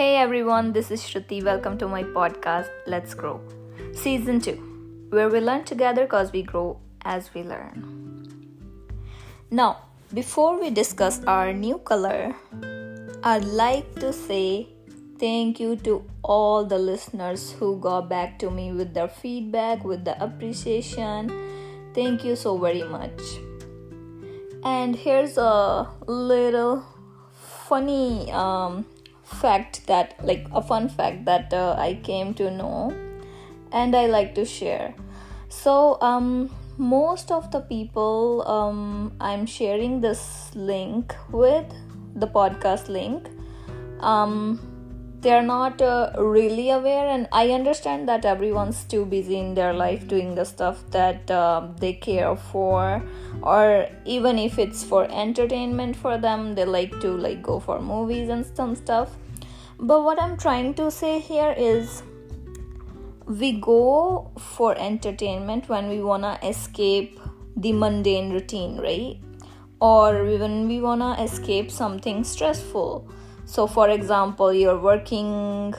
[0.00, 1.44] Hey everyone, this is Shruti.
[1.44, 3.38] Welcome to my podcast, Let's Grow,
[3.92, 8.24] Season 2, where we learn together because we grow as we learn.
[9.50, 9.82] Now,
[10.14, 12.34] before we discuss our new color,
[13.22, 14.68] I'd like to say
[15.18, 20.06] thank you to all the listeners who got back to me with their feedback, with
[20.06, 21.30] the appreciation.
[21.92, 23.20] Thank you so very much.
[24.64, 26.86] And here's a little
[27.68, 28.86] funny um,
[29.30, 32.92] fact that like a fun fact that uh, i came to know
[33.72, 34.94] and i like to share.
[35.48, 41.66] So um most of the people um i'm sharing this link with
[42.14, 43.28] the podcast link
[44.00, 44.60] um
[45.20, 50.06] they're not uh, really aware and i understand that everyone's too busy in their life
[50.08, 53.02] doing the stuff that uh, they care for
[53.42, 58.28] or even if it's for entertainment for them they like to like go for movies
[58.28, 59.16] and some stuff.
[59.78, 62.02] But what i'm trying to say here is
[63.26, 67.18] we go for entertainment when we want to escape
[67.56, 69.18] the mundane routine right?
[69.80, 73.08] Or when we want to escape something stressful
[73.50, 75.74] so for example you're working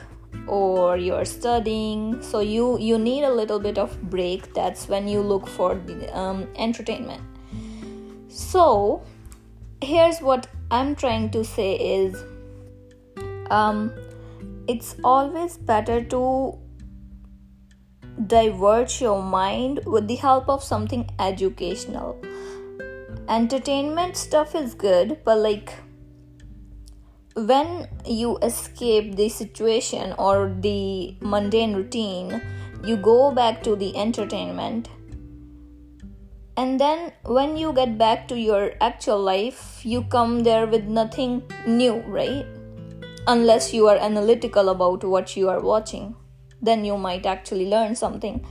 [0.47, 5.22] or you're studying so you you need a little bit of break that's when you
[5.22, 7.22] look for the um, entertainment
[8.27, 9.02] so
[9.81, 12.23] here's what i'm trying to say is
[13.49, 13.92] um,
[14.67, 16.58] it's always better to
[18.27, 22.17] divert your mind with the help of something educational.
[23.27, 25.73] Entertainment stuff is good, but like
[27.36, 32.42] when you escape the situation or the mundane routine,
[32.84, 34.90] you go back to the entertainment.
[36.58, 41.44] And then when you get back to your actual life, you come there with nothing
[41.66, 42.46] new, right?
[43.28, 46.16] unless you are analytical about what you are watching
[46.61, 48.45] then you might actually learn something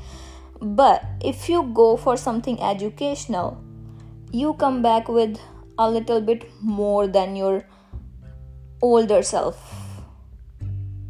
[0.60, 3.62] but if you go for something educational
[4.30, 5.38] you come back with
[5.78, 7.64] a little bit more than your
[8.82, 9.76] older self.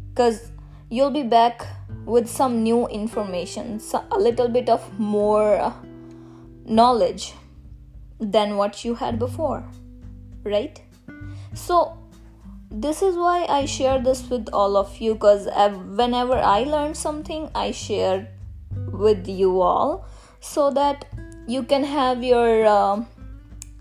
[0.09, 0.51] Because
[0.89, 1.65] you'll be back
[2.05, 3.79] with some new information
[4.11, 5.73] a little bit of more
[6.65, 7.33] knowledge
[8.19, 9.63] than what you had before
[10.43, 10.81] right?
[11.53, 11.97] So
[12.69, 15.47] this is why I share this with all of you because
[15.95, 18.29] whenever I learn something, I share
[18.91, 20.05] with you all
[20.39, 21.05] so that
[21.47, 23.03] you can have your uh,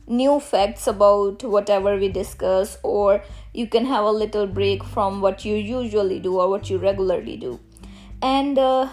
[0.07, 3.23] new facts about whatever we discuss, or
[3.53, 7.37] you can have a little break from what you usually do or what you regularly
[7.37, 7.61] do.
[8.23, 8.89] And uh,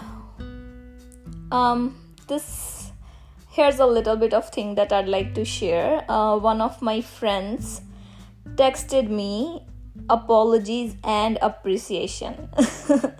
[1.52, 1.96] um,
[2.26, 2.92] this
[3.50, 6.04] here's a little bit of thing that I'd like to share.
[6.10, 7.82] Uh, one of my friends
[8.56, 9.62] texted me
[10.08, 12.48] apologies and appreciation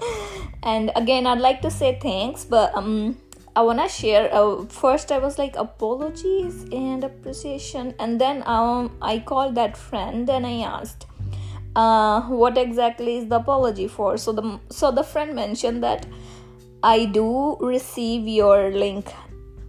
[0.62, 3.16] and again i'd like to say thanks but um
[3.56, 8.96] i want to share uh, first i was like apologies and appreciation and then um
[9.02, 11.07] i called that friend and i asked
[11.76, 14.16] uh what exactly is the apology for?
[14.16, 16.06] So the so the friend mentioned that
[16.82, 19.12] i do receive your link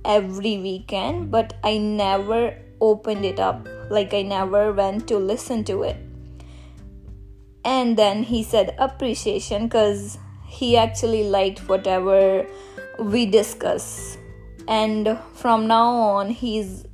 [0.05, 3.67] every weekend but i never opened it up.
[3.89, 5.97] Like i never went to listen to it.
[7.65, 10.17] And then he said appreciation because
[10.47, 12.45] he actually liked whatever
[12.99, 14.17] we discuss.
[14.67, 16.85] And from now on he's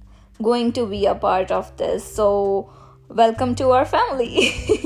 [0.41, 2.03] going to be a part of this.
[2.03, 2.69] So
[3.09, 4.51] welcome to our family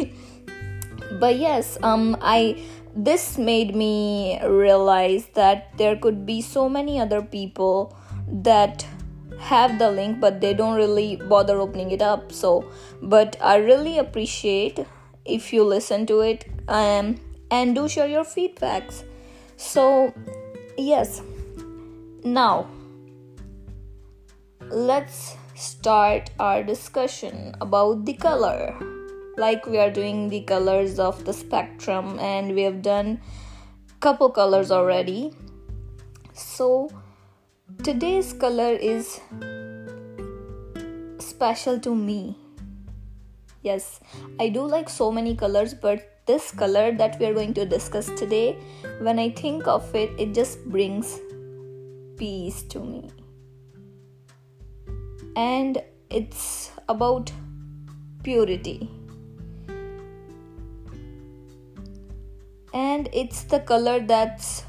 [1.19, 2.56] but yes um i
[2.96, 7.96] this made me realize that there could be so many other people
[8.28, 8.85] that
[9.40, 12.31] have the link but they don't really bother opening it up.
[12.31, 12.69] So
[13.02, 14.79] but i really appreciate
[15.25, 17.19] if you listen to it um,
[17.52, 19.03] and do share your feedbacks.
[19.58, 20.13] So
[20.78, 21.22] yes.
[22.24, 22.68] Now
[24.72, 28.76] let's start our discussion about the color
[29.37, 33.20] like we are doing the colors of the spectrum and we have done
[33.99, 35.31] couple colors already
[36.34, 36.90] so
[37.84, 39.20] today's color is
[41.20, 42.37] special to me
[43.61, 43.99] Yes,
[44.40, 48.08] I do like so many colors, but this color that we are going to discuss
[48.17, 48.58] today,
[49.02, 51.20] when I think of it, it just brings
[52.16, 53.09] peace to me.
[55.35, 57.32] And it's about
[58.23, 58.90] purity.
[62.74, 64.64] And it's the color that's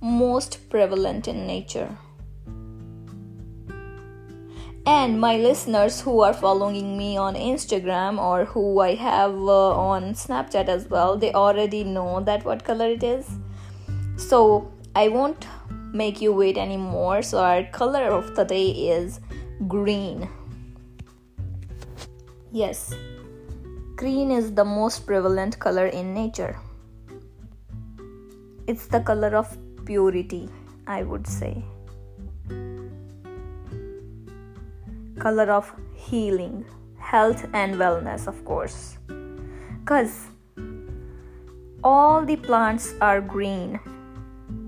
[0.00, 1.96] most prevalent in nature
[4.88, 10.14] and my listeners who are following me on Instagram or who I have uh, on
[10.14, 13.28] Snapchat as well, they already know that what color it is.
[14.16, 15.46] So I won't
[15.92, 17.20] make you wait anymore.
[17.20, 19.20] So our color of the day is
[19.66, 20.26] green.
[22.50, 22.94] Yes,
[23.96, 26.56] green is the most prevalent color in nature.
[28.68, 29.56] It's the color of
[29.86, 30.50] purity,
[30.86, 31.64] I would say.
[35.18, 36.66] Color of healing,
[36.98, 38.98] health, and wellness, of course.
[39.80, 40.26] Because
[41.82, 43.80] all the plants are green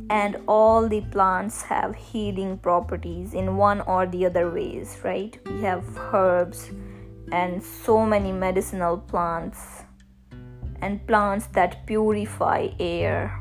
[0.08, 5.38] and all the plants have healing properties in one or the other ways, right?
[5.44, 6.70] We have herbs
[7.32, 9.82] and so many medicinal plants
[10.80, 13.36] and plants that purify air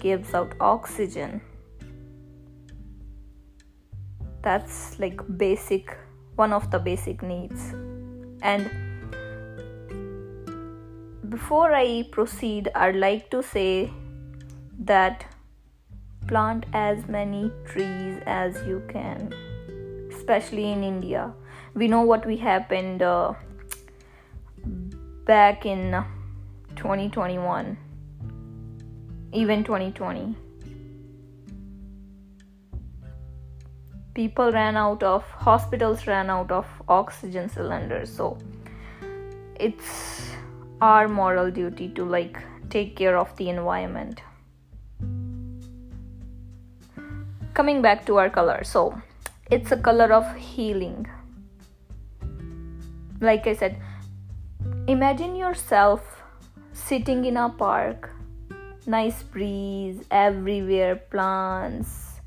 [0.00, 1.40] gives out oxygen.
[4.42, 5.96] That's like basic
[6.36, 7.74] one of the basic needs.
[8.42, 8.70] And
[11.28, 13.88] before i proceed i'd like to say
[14.80, 15.24] that
[16.26, 19.32] plant as many trees as you can
[20.20, 21.32] especially in India.
[21.74, 23.34] We know what we happened uh,
[25.24, 26.04] back in
[26.76, 27.76] 2021,
[29.32, 30.34] even 2020.
[34.14, 38.12] People ran out of, hospitals ran out of oxygen cylinders.
[38.12, 38.38] So
[39.58, 40.30] it's
[40.80, 42.38] our moral duty to like
[42.70, 44.22] take care of the environment.
[47.54, 48.64] Coming back to our color.
[48.64, 49.00] So
[49.50, 51.06] it's a color of healing.
[53.20, 53.76] Like I said,
[54.86, 56.22] imagine yourself
[56.72, 58.10] sitting in a park,
[58.90, 62.20] nice breeze everywhere, plants,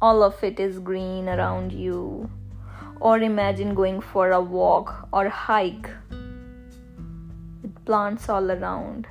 [0.00, 2.30] all of it is green around you.
[3.00, 5.90] Or imagine going for a walk or hike
[7.62, 9.06] with plants all around.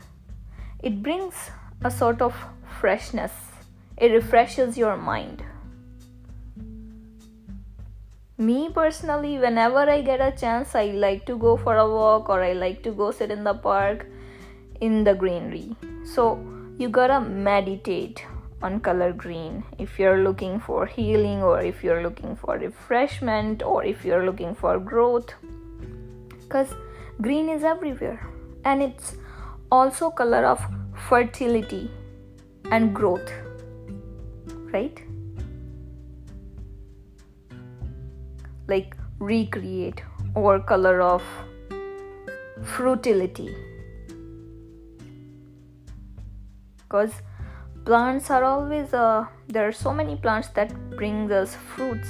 [0.81, 1.35] It brings
[1.83, 2.35] a sort of
[2.79, 3.33] freshness,
[3.97, 5.43] it refreshes your mind
[8.39, 12.41] me personally whenever i get a chance i like to go for a walk or
[12.41, 14.05] i like to go sit in the park
[14.79, 15.75] in the greenery
[16.05, 16.39] so
[16.79, 18.25] you gotta meditate
[18.61, 23.83] on color green if you're looking for healing or if you're looking for refreshment or
[23.83, 25.33] if you're looking for growth.
[26.29, 26.73] Because
[27.21, 28.25] green is everywhere
[28.63, 29.17] and it's
[29.69, 30.65] also color of
[31.09, 31.91] fertility
[32.71, 33.29] and growth
[34.71, 35.03] right?
[38.67, 40.01] Like recreate
[40.33, 41.23] or color of
[42.63, 43.55] fruitility
[46.89, 47.21] because
[47.85, 52.09] plants are always uh, there are so many plants that bring us fruits.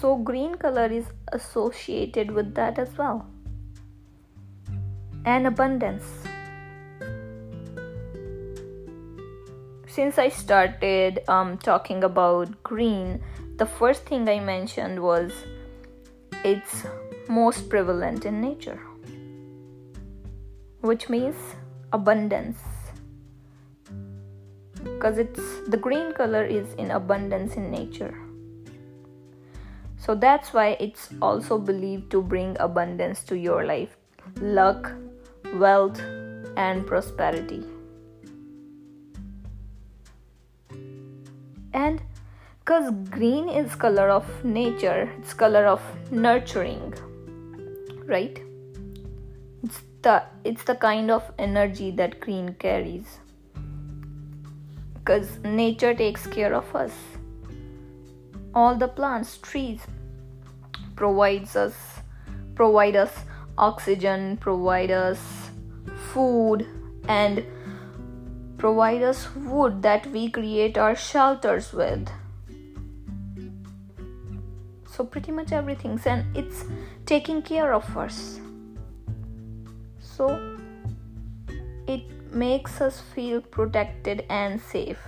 [0.00, 3.26] So green color is associated with that as well.
[5.24, 6.04] And abundance.
[9.86, 13.22] Since i started um, talking about green
[13.56, 15.32] the first thing I mentioned was
[16.44, 16.82] it's
[17.28, 18.78] most prevalent in nature,
[20.82, 21.36] which means
[21.96, 22.58] abundance.
[24.82, 28.14] Because it's the green color is in abundance in nature.
[29.98, 33.96] So that's why it's also believed to bring abundance to your life,
[34.40, 34.92] luck,
[35.54, 36.00] wealth,
[36.56, 37.64] and prosperity.
[41.72, 42.00] And
[42.66, 46.94] because green is color of nature it's color of nurturing
[48.06, 48.45] right
[50.06, 53.18] the it's the kind of energy that green carries.
[54.94, 56.92] Because nature takes care of us.
[58.54, 59.80] All the plants trees
[60.94, 61.74] provides us
[62.54, 63.18] provide us
[63.58, 65.18] oxygen provide us
[66.12, 66.64] food
[67.08, 67.44] and
[68.62, 72.08] provide us wood that we create our shelters with.
[74.96, 76.00] So pretty much everything.
[76.06, 76.64] And it's
[77.04, 78.40] taking care of us
[80.16, 80.56] so
[81.86, 84.98] it makes us feel protected and safe.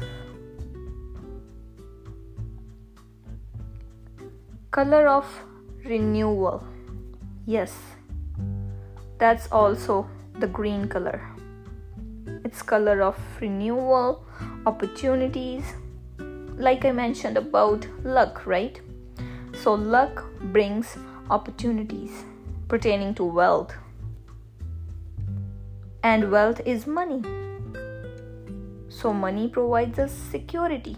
[4.71, 5.27] Color of
[5.85, 6.63] renewal.
[7.47, 7.75] Yes.
[9.19, 11.21] That's also the green color.
[12.45, 14.25] It's color of renewal
[14.67, 15.65] opportunities.
[16.57, 18.81] Like i mentioned about luck right?
[19.63, 20.97] So, luck brings
[21.31, 22.25] opportunities
[22.69, 23.75] pertaining to wealth,
[26.03, 27.23] and wealth is money.
[28.89, 30.97] So, money provides us security.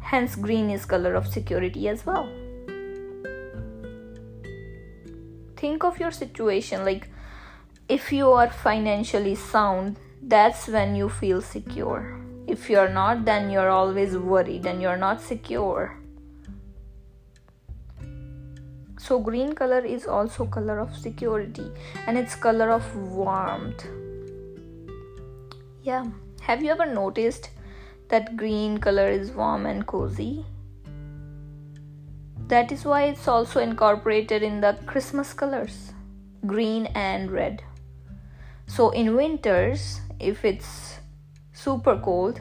[0.00, 2.28] Hence, green is color of security as well.
[5.56, 7.08] Think of your situation like
[7.88, 12.20] if you are financially sound, that's when you feel secure.
[12.46, 15.96] If you're not, then you're always worried and you're not secure.
[19.06, 21.70] So green color is also color of security
[22.08, 23.86] and it's color of warmth.
[25.84, 26.06] Yeah,
[26.40, 27.50] have you ever noticed
[28.08, 30.44] that green color is warm and cozy?
[32.48, 35.92] That is why it's also incorporated in the Christmas colors
[36.44, 37.62] green and red.
[38.66, 40.98] So in winters, if it's
[41.52, 42.40] super cold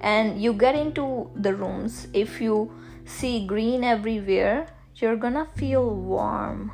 [0.00, 2.72] and you get into the rooms, if you
[3.04, 6.70] see green everywhere, you're gonna feel warm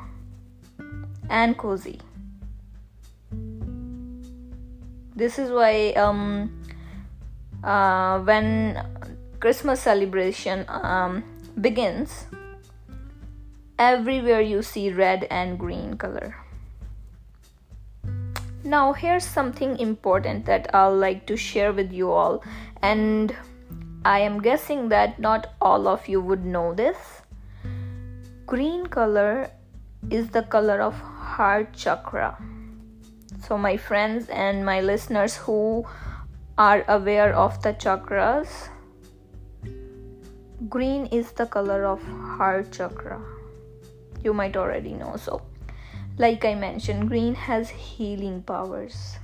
[1.28, 2.00] and cozy.
[5.16, 6.62] This is why um,
[7.64, 8.80] uh, when
[9.40, 11.24] Christmas celebration um,
[11.60, 12.26] begins,
[13.78, 16.36] everywhere you see red and green color.
[18.64, 22.44] Now, here's something important that I'll like to share with you all,
[22.80, 23.34] and
[24.04, 27.21] I am guessing that not all of you would know this.
[28.52, 29.50] Green color
[30.10, 32.36] is the color of heart chakra.
[33.46, 35.86] So, my friends and my listeners who
[36.58, 38.68] are aware of the chakras,
[40.68, 43.22] green is the color of heart chakra.
[44.22, 45.40] You might already know so
[46.18, 49.16] like I mentioned, green has healing powers.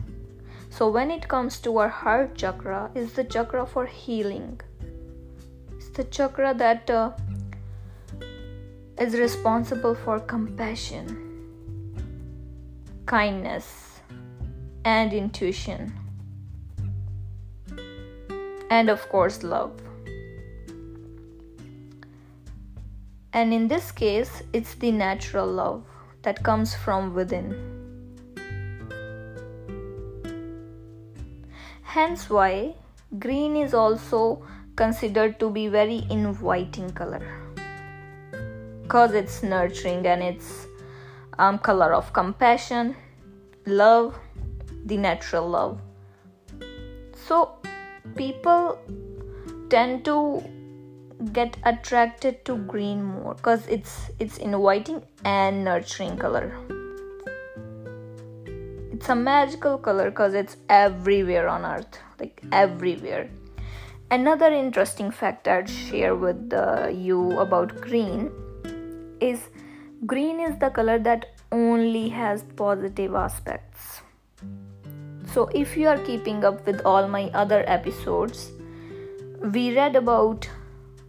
[0.71, 4.59] So when it comes to our heart chakra, is the chakra for healing.
[5.77, 7.13] It's the chakra that uh,
[9.01, 11.07] is responsible for compassion,
[13.07, 14.01] kindness,
[14.85, 15.93] and intuition.
[18.71, 19.81] And of course, love.
[23.33, 25.85] And in this case, it's the natural love
[26.23, 27.55] that comes from within.
[31.83, 32.75] Hence, why
[33.19, 34.43] green is also
[34.77, 37.48] considered to be very inviting color
[38.89, 40.67] because it's nurturing and it's
[41.39, 42.97] um, color of compassion,
[43.67, 44.19] love,
[44.87, 45.79] the natural love.
[47.27, 47.59] So
[48.17, 48.79] people
[49.69, 50.43] tend to
[51.35, 56.57] get attracted to green more because it's it's inviting and nurturing color
[58.93, 63.29] it's a magical color because it's everywhere on earth like everywhere
[64.13, 68.31] another interesting fact i'd share with uh, you about green
[69.21, 69.49] is
[70.07, 74.03] green is the color that only has positive aspects.
[75.33, 78.51] So if you are keeping up with all my other episodes
[79.43, 80.49] we read about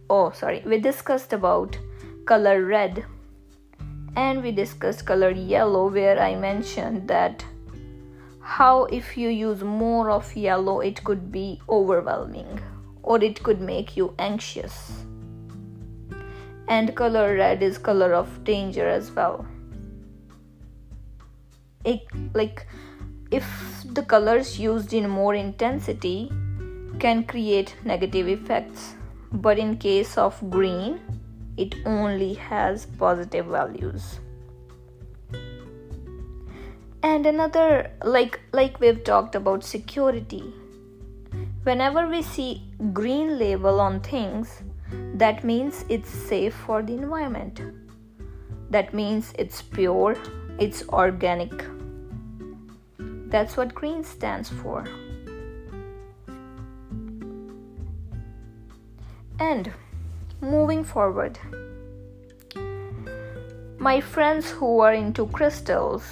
[0.08, 1.76] oh sorry we discussed about
[2.26, 3.04] color red
[4.14, 7.44] and we discussed color yellow where i mentioned that
[8.40, 12.60] how if you use more of yellow it could be overwhelming
[13.02, 15.04] or it could make you anxious
[16.70, 19.44] and color red is color of danger as well.
[21.84, 22.66] It, like
[23.30, 23.44] if
[23.84, 26.30] the colors used in more intensity
[27.00, 28.94] can create negative effects
[29.32, 31.00] but in case of green
[31.56, 34.20] it only has positive values.
[37.02, 40.52] And another like like we've talked about security.
[41.64, 42.62] Whenever we see
[42.92, 44.62] green label on things
[45.14, 47.60] that means it's safe for the environment.
[48.70, 50.16] That means it's pure
[50.60, 51.64] it's organic.
[52.98, 54.84] That's what green stands for.
[59.38, 59.72] And
[60.42, 61.38] moving forward,
[63.78, 66.04] my friends who are into crystals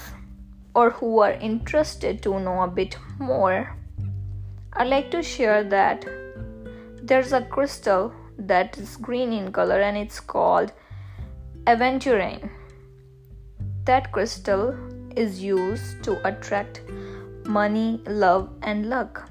[0.75, 3.77] or who are interested to know a bit more,
[4.73, 6.07] I'd like to share that
[7.03, 10.73] there's a crystal that is green in color and it's called
[11.67, 12.51] aventurine.
[13.85, 14.77] That crystal
[15.17, 16.83] is used to attract
[17.47, 19.31] money, love, and luck.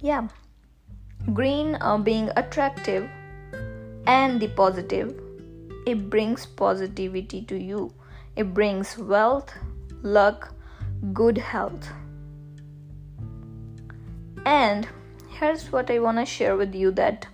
[0.00, 0.28] Yeah
[1.34, 3.08] green uh, being attractive
[4.06, 5.20] and the positive
[5.86, 7.92] it brings positivity to you
[8.36, 9.52] it brings wealth
[10.02, 10.54] luck
[11.12, 11.88] good health
[14.46, 14.88] and
[15.38, 17.26] here's what i want to share with you that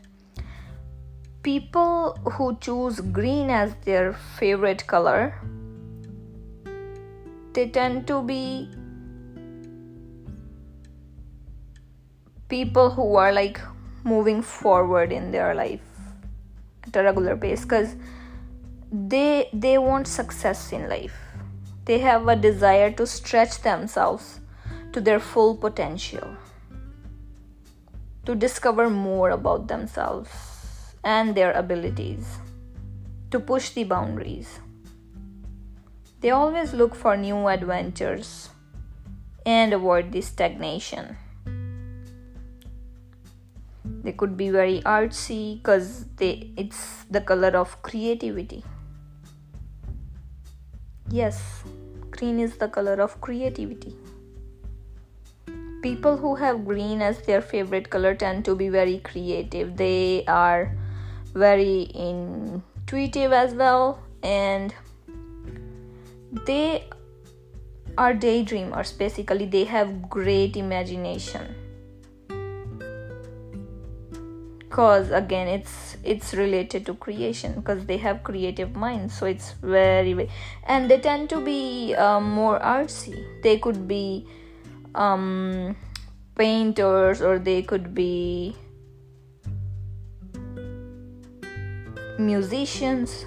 [1.42, 5.34] people who choose green as their favorite color
[7.54, 8.68] they tend to be
[12.48, 13.60] people who are like
[14.04, 15.80] moving forward in their life
[16.86, 17.96] at a regular pace because
[18.92, 21.16] they they want success in life.
[21.84, 24.40] They have a desire to stretch themselves
[24.92, 26.36] to their full potential
[28.24, 30.30] to discover more about themselves
[31.04, 32.38] and their abilities
[33.30, 34.60] to push the boundaries.
[36.20, 38.48] They always look for new adventures
[39.44, 41.16] and avoid the stagnation.
[43.84, 48.64] They could be very artsy because it's the color of creativity.
[51.10, 51.62] Yes
[52.16, 53.92] green is the color of creativity
[55.84, 59.76] people who have green as their favorite color tend to be very creative.
[59.76, 60.74] They are
[61.34, 64.74] very intuitive as well and
[66.46, 66.88] they
[67.98, 68.96] are daydreamers.
[68.96, 71.54] Basically they have great imagination.
[74.60, 80.28] Because again it's it's related to creation because they have creative minds so it's very,
[80.66, 83.14] and they tend to be um, more artsy.
[83.42, 84.26] They could be
[84.94, 85.76] um,
[86.36, 88.56] painters or they could be
[92.18, 93.26] musicians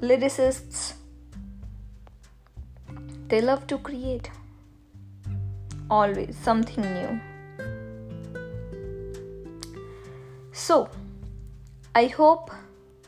[0.00, 0.94] lyricists.
[3.28, 4.30] They love to create.
[5.90, 7.20] Always something new.
[10.52, 10.88] So,
[11.94, 12.50] I hope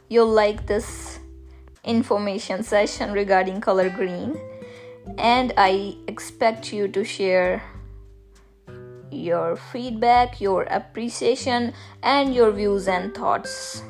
[0.08, 1.18] you'll like this
[1.84, 4.38] information session regarding color green,
[5.18, 7.62] and I expect you to share
[9.10, 11.72] your feedback, your appreciation,
[12.02, 13.82] and your views and thoughts.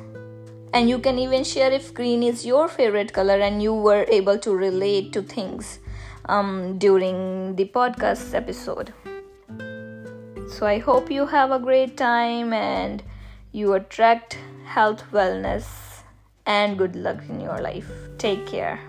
[0.73, 4.37] And you can even share if green is your favorite color and you were able
[4.39, 5.79] to relate to things
[6.25, 8.93] um, during the podcast episode.
[10.49, 13.03] So I hope you have a great time and
[13.51, 15.65] you attract health, wellness,
[16.45, 17.89] and good luck in your life.
[18.17, 18.79] Take care.